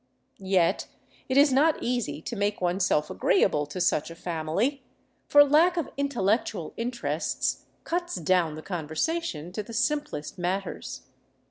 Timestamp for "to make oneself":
2.23-3.11